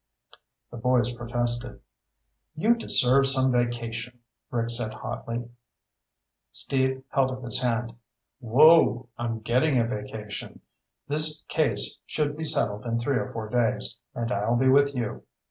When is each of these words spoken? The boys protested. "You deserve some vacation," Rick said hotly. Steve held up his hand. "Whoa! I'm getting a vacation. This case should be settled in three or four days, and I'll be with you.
The 0.71 0.77
boys 0.77 1.11
protested. 1.11 1.79
"You 2.55 2.73
deserve 2.73 3.27
some 3.27 3.51
vacation," 3.51 4.17
Rick 4.49 4.71
said 4.71 4.95
hotly. 4.95 5.47
Steve 6.51 7.03
held 7.09 7.29
up 7.29 7.43
his 7.43 7.61
hand. 7.61 7.93
"Whoa! 8.39 9.09
I'm 9.19 9.41
getting 9.41 9.77
a 9.77 9.85
vacation. 9.85 10.61
This 11.07 11.43
case 11.49 11.99
should 12.07 12.35
be 12.35 12.45
settled 12.45 12.83
in 12.83 12.99
three 12.99 13.17
or 13.17 13.31
four 13.31 13.47
days, 13.49 13.95
and 14.15 14.31
I'll 14.31 14.55
be 14.55 14.69
with 14.69 14.95
you. 14.95 15.21